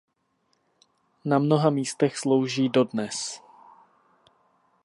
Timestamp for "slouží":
2.17-2.69